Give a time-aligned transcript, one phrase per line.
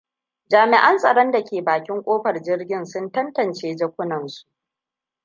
[0.51, 4.47] Jami'an tsaron da ke bakin kofar jirgin sun tantance jakunansu.